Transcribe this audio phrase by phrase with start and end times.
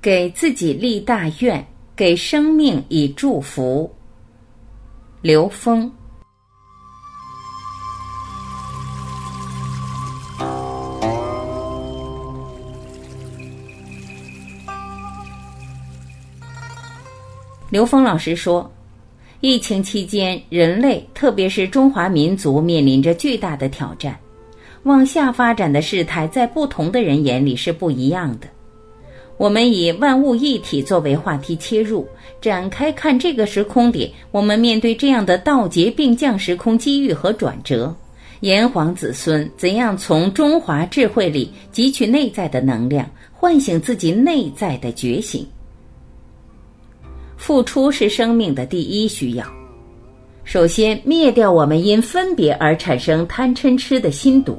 [0.00, 1.66] 给自己立大愿，
[1.96, 3.92] 给生命以祝福。
[5.22, 5.90] 刘峰。
[17.70, 18.70] 刘峰老师说，
[19.40, 24.16] 疫情期间，人类特别是中华民族面临着巨大的挑战，
[24.84, 28.46] 往下发展的事态在不同的人眼里是不一样的。
[29.38, 32.06] 我们以万物一体作为话题切入，
[32.40, 37.94] 展开看这个时空点，我们面对这样的道劫并降时空机遇和转折，
[38.40, 45.46] 炎黄子孙怎样从中华智慧里汲取内在的能量，唤醒自己内在的觉醒。
[47.36, 49.46] 付出是生命的第一需要。
[50.42, 54.58] 首先，灭掉我们因分别而产生贪嗔痴的心毒。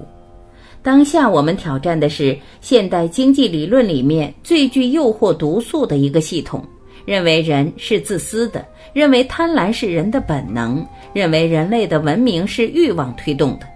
[0.81, 6.63] 当下我们挑战的是现代经济理论里面最具诱惑毒素的一个系统，
[7.05, 13.67] 认为人是自私的，认为贪婪是人的本能，认为人类的文明是欲望推动的。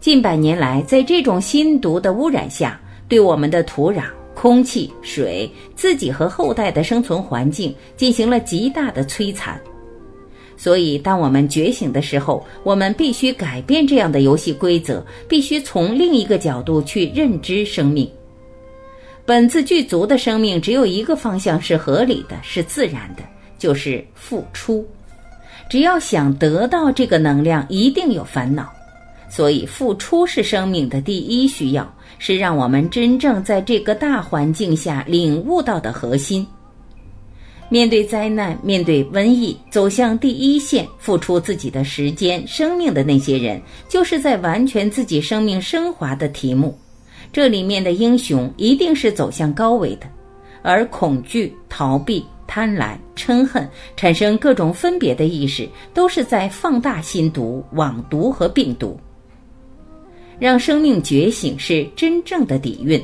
[0.00, 4.04] 近百年来，在这种新毒的污染下，对我们的土壤。
[4.34, 9.58] 空气、水、自己和后代的生存环境进行了极大的摧残，
[10.56, 18.10] 所以当我们觉醒的时候，我们必须改变这样的游戏规则，必须从另一个角度去认知生命。
[19.24, 23.22] 本自具足的生命只有一个方向是合理的，是自然的，
[23.58, 24.86] 就是付出。
[25.68, 28.72] 只要想得到这个能量，一定有烦恼，
[29.28, 31.92] 所以付出是生命的第一需要。
[32.18, 36.46] 是让我们真正在这个大环境下领悟到的核心。
[37.68, 46.78] 面对灾难、面对瘟疫，走向第一线、付出自己的时间、生命的那些人，就是在完全自己生命升华的题目。
[47.32, 50.06] 这里面的英雄一定是走向高维的，
[50.62, 58.96] 而恐惧、逃避、贪婪、嗔恨，产生各种分别的意识，都是在放大心毒、网毒和病毒。
[60.38, 63.02] 让生命觉醒是真正的底蕴，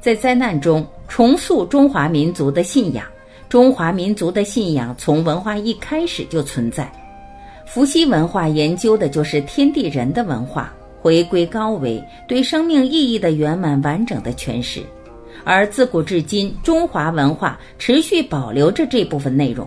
[0.00, 3.06] 在灾难中重塑中华民族的信仰。
[3.48, 6.90] 中华民族的信仰从文化一开始就存在。
[7.64, 14.82] 伏羲文化研究的就是天地人的文化，回归高维，对生命意义的圆满完整的诠释。
[15.44, 19.66] 而自古至今，中华文化持续保留着这部分内容，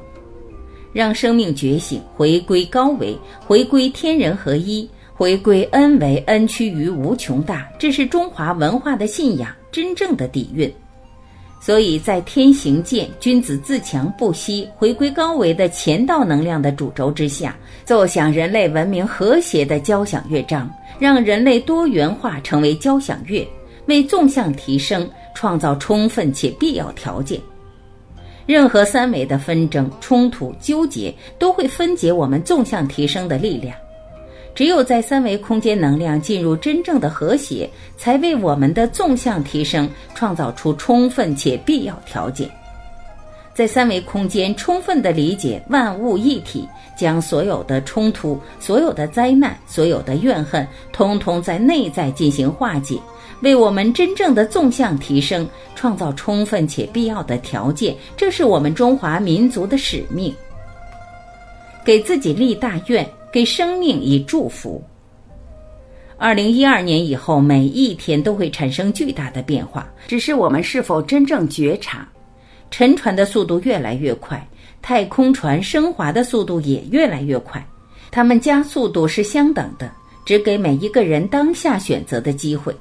[0.91, 4.89] 让生命觉醒，回归高维，回归天人合一。
[5.13, 10.73] 回归恩为恩趋于无穷大，这是中华文化的信仰真正的底蕴。
[11.61, 23.45] 所以在天行健、君子自强不息、回归高维的前道能量的主轴之下，奏响人类文明和谐的交响乐章，让人类多元化成为交响乐，
[23.87, 27.39] 为纵向提升创造充分且必要条件。
[28.45, 33.75] 任何三维的纷争、冲突、纠结，都会分解我们纵向提升的力量。
[34.53, 42.49] 只有在三维空间能量进入真正的和谐，才为我们的纵向提升创造出充分且必要条件。
[43.53, 46.67] 在三维空间充分的理解万物一体，
[46.97, 52.97] 将所有的冲突、所有的灾难、所有的怨恨，通通在内在进行化解，
[53.41, 57.95] 为我们真正的纵向提升创造充分且必要的条件。
[58.15, 60.33] 这是我们中华民族的使命。
[61.83, 63.05] 给自己立大愿。
[63.31, 64.83] 给生命以祝福。
[66.17, 72.07] 二零一二年以后，每一天都会产生巨大的变化，只是我们是否真正觉察？
[72.71, 74.45] 沉船的速度越来越快，
[74.81, 77.65] 太空船升华的速度也越来越快，
[78.11, 79.91] 它们加速度是相等的，
[80.25, 82.75] 只给每一个人当下选择的机会。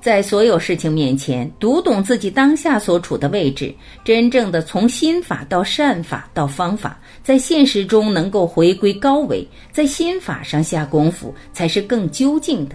[0.00, 12.74] 在所有事情面前，读懂自己当下所处的位置，真正的从心法到善法到方法，在现实中能够回归高维，在心法上下功夫，才是更究竟的。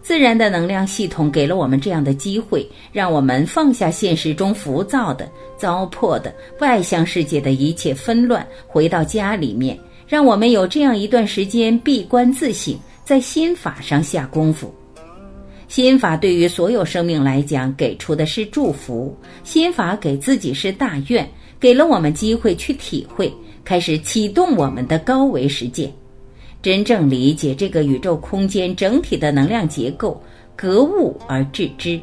[0.00, 12.74] 自然的能量系统给了我们这样的机会，让我们放下现实中浮躁的、糟粕的外向世界的一切纷乱，回到家里面，让我们有这样一段时间闭关自省，
[13.04, 14.74] 在心法上下功夫。
[15.74, 19.12] 心法对于所有生命来讲，给出的是祝福。
[19.42, 21.28] 心法给自己是大愿，
[21.58, 23.34] 给了我们机会去体会，
[23.64, 25.92] 开始启动我们的高维实践，
[26.62, 30.22] 真正理解这个宇宙空间整体的能量结构，
[30.54, 32.00] 格物而致知，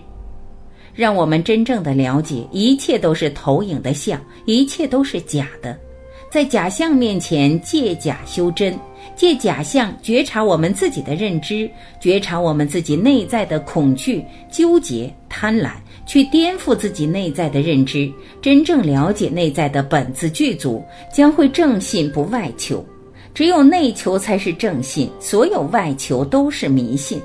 [0.94, 5.80] 让我们真正的了解，一切都是投影的像，一切都是假的，
[6.30, 8.78] 在假象面前借假修真。
[9.16, 11.70] 借假象觉察我们自己的认知，
[12.00, 15.72] 觉察我们自己内在的恐惧、纠结、贪婪，
[16.06, 18.12] 去颠覆自己内在的认知，
[18.42, 20.84] 真正了解内在的本自具足，
[21.14, 22.86] 将会正信不外求。
[23.34, 27.22] 只有内求才是正信，所有外求都是迷信。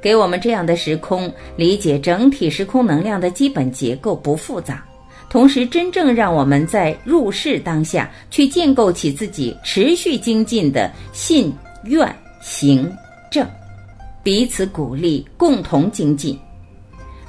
[0.00, 4.86] 给我们这样的时空，理解整体时空能量的基本结构不复杂，
[5.28, 11.52] 同时真正让我们在入世当下去建构起自己持续精进的信
[11.84, 12.88] 愿行
[13.30, 13.46] 正，
[14.22, 16.38] 彼此鼓励，共同精进。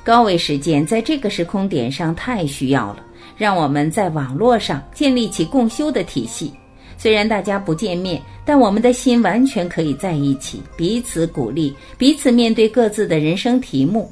[0.04, 3.04] 高维实践在这个时空点上太需要了，
[3.36, 6.54] 让我们在网络上建立起共修的体系。
[6.98, 14.10] 虽然大家不见面，但我们的心完全可以在一起，彼此鼓励，彼此面对各自的人生题目，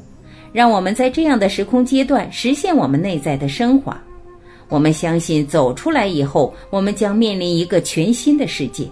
[0.53, 4.01] 让我们在这样的时空阶段实现我们内在的升华。
[4.69, 8.88] 我们相信走出来以后，我们将面临一个全新的世界。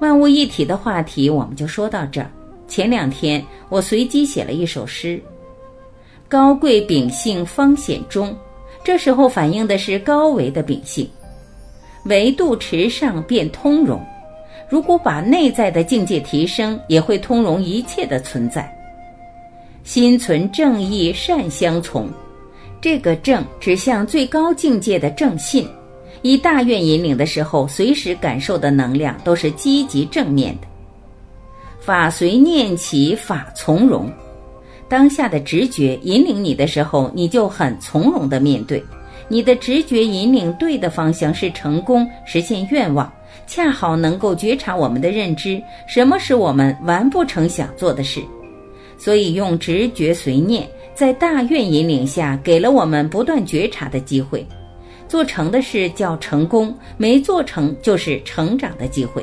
[0.00, 2.30] 万物一体的话题我们就说到这儿。
[2.66, 5.22] 前两天我随机写了一首诗。
[6.26, 8.34] 高贵秉性方显忠，
[8.82, 11.08] 这时候反映的是高维的秉性，
[12.06, 14.02] 维度持上便通融。
[14.68, 18.73] 如果把内在的境界提升，也会通融一切的存在。
[19.84, 22.08] 心存正义善相从，
[22.80, 25.68] 这个正指向最高境界的正信。
[26.22, 30.66] 以大愿引领的时候，随时感受的能量都是积极正面的。
[31.80, 34.10] 法随念起，法从容。
[34.88, 38.82] 当下的直觉引领你的时候，你就很从容的面对。
[39.28, 43.12] 你的直觉引领对的方向是成功，实现愿望，
[43.46, 48.22] 恰好能够觉察我们的认知，什么是我们完不成想做的事。
[49.04, 54.46] 所以用直觉随念，在大愿引领下，给了我们不断觉察的机会。
[55.06, 59.22] 做成的事叫成功，没做成就是成长的机会。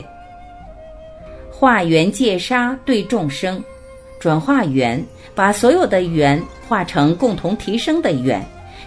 [1.50, 3.60] 化缘戒杀对众生。
[4.20, 6.40] 转化缘，把所有的缘
[6.70, 8.40] 化成共同提升的缘。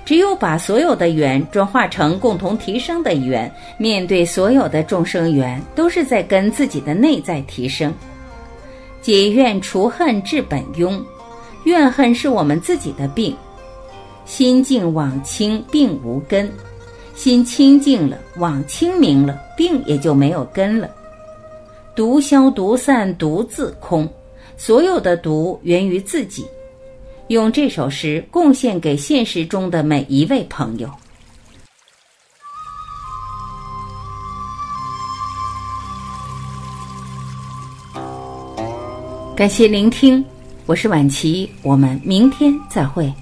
[0.05, 7.93] 只有把所有的缘转化成共同提升的缘，面对所有的众生缘，都是在跟自己的内在提升。
[9.05, 10.99] 解怨除恨治本庸，
[11.65, 13.37] 怨恨是我们自己的病。
[14.25, 16.49] 心静往清，病无根；
[17.15, 20.89] 心清净了，往清明了，病也就没有根了。
[21.95, 24.09] 毒消毒散，独自空。
[24.57, 26.47] 所有的毒源于自己，
[27.27, 30.89] 用这首诗贡献给现实中的每一位朋友。
[39.37, 40.25] 感谢聆听，
[40.65, 43.13] 我是婉琪，我们明天再会。